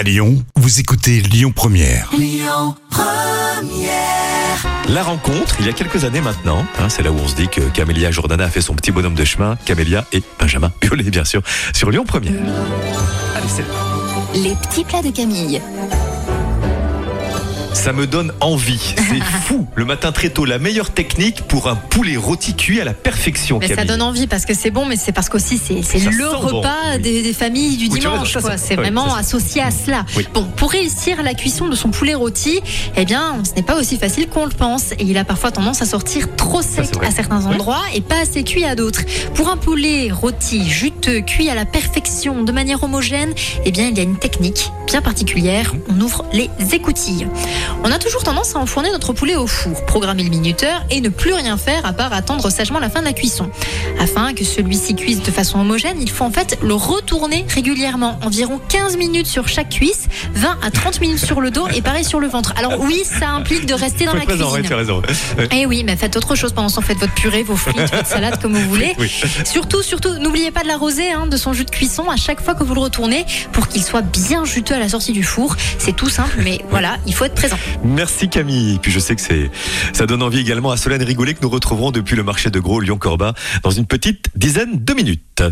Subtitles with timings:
[0.00, 2.10] À Lyon, vous écoutez Lyon Première.
[4.88, 7.48] La rencontre, il y a quelques années maintenant, hein, c'est là où on se dit
[7.48, 11.26] que Camélia Jordana a fait son petit bonhomme de chemin, Camélia et Benjamin Piolet bien
[11.26, 11.42] sûr,
[11.74, 12.32] sur Lyon Première.
[12.32, 15.60] Allez, c'est Les petits plats de Camille.
[17.72, 19.66] Ça me donne envie, c'est fou.
[19.74, 23.58] Le matin très tôt, la meilleure technique pour un poulet rôti cuit à la perfection,
[23.58, 26.38] Mais ça donne envie parce que c'est bon, mais c'est parce qu'aussi c'est le bon,
[26.58, 27.22] repas oui.
[27.22, 28.34] des, familles du Oui, dimanche.
[28.34, 28.58] raison, ça, quoi.
[28.58, 30.04] c'est- oui, vraiment associé à cela.
[30.34, 32.60] Bon, pour réussir la cuisson de son poulet rôti,
[32.96, 34.92] eh bien, ce n'est pas aussi facile qu'on le pense.
[34.92, 38.42] Et il a parfois tendance à sortir trop sec à certains endroits et pas assez
[38.44, 39.02] cuit à d'autres.
[39.34, 43.32] Pour un poulet rôti juteux, cuit à la perfection, de manière homogène,
[43.64, 45.72] eh bien, il y a une technique bien particulière.
[45.88, 47.26] On ouvre les écoutilles.
[47.82, 51.08] On a toujours tendance à enfourner notre poulet au four, programmer le minuteur et ne
[51.08, 53.50] plus rien faire à part attendre sagement la fin de la cuisson.
[53.98, 58.60] Afin que celui-ci cuise de façon homogène, il faut en fait le retourner régulièrement, environ
[58.68, 62.20] 15 minutes sur chaque cuisse, 20 à 30 minutes sur le dos et pareil sur
[62.20, 62.52] le ventre.
[62.56, 64.94] Alors oui, ça implique de rester dans la présent, ouais, tu as cuisine.
[64.94, 65.02] raison.
[65.52, 68.06] Eh oui, mais faites autre chose pendant ce temps, faites votre purée, vos frites, votre
[68.06, 68.94] salade comme vous voulez.
[68.98, 69.10] Oui.
[69.44, 72.54] Surtout, surtout, n'oubliez pas de l'arroser hein, de son jus de cuisson à chaque fois
[72.54, 75.56] que vous le retournez pour qu'il soit bien juteux à la sortie du four.
[75.78, 77.49] C'est tout simple, mais voilà, il faut être présent.
[77.84, 78.78] Merci Camille.
[78.80, 79.50] Puis je sais que c'est,
[79.92, 82.80] ça donne envie également à Solène Rigolet que nous retrouverons depuis le marché de gros
[82.80, 85.42] Lyon-Corbin dans une petite dizaine de minutes.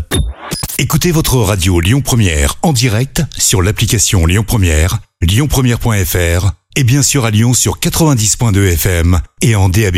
[0.77, 7.25] Écoutez votre radio Lyon Première en direct sur l'application Lyon Première, lyonpremière.fr et bien sûr
[7.25, 9.97] à Lyon sur 90.2 FM et en DAB+.